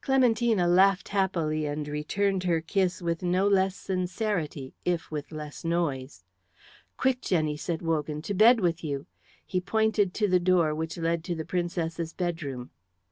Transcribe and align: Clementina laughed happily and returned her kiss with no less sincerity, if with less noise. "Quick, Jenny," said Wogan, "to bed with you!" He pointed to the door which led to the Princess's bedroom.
Clementina 0.00 0.66
laughed 0.66 1.10
happily 1.10 1.64
and 1.64 1.86
returned 1.86 2.42
her 2.42 2.60
kiss 2.60 3.00
with 3.00 3.22
no 3.22 3.46
less 3.46 3.76
sincerity, 3.76 4.74
if 4.84 5.12
with 5.12 5.30
less 5.30 5.64
noise. 5.64 6.24
"Quick, 6.96 7.20
Jenny," 7.20 7.56
said 7.56 7.80
Wogan, 7.80 8.20
"to 8.22 8.34
bed 8.34 8.58
with 8.58 8.82
you!" 8.82 9.06
He 9.46 9.60
pointed 9.60 10.14
to 10.14 10.26
the 10.26 10.40
door 10.40 10.74
which 10.74 10.98
led 10.98 11.22
to 11.22 11.36
the 11.36 11.44
Princess's 11.44 12.12
bedroom. 12.12 12.70